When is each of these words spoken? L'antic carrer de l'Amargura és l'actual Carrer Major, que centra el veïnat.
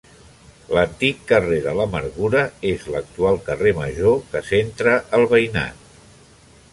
L'antic 0.75 1.19
carrer 1.31 1.59
de 1.65 1.73
l'Amargura 1.79 2.41
és 2.71 2.87
l'actual 2.95 3.37
Carrer 3.51 3.75
Major, 3.81 4.17
que 4.33 4.41
centra 4.51 4.95
el 5.19 5.27
veïnat. 5.35 5.85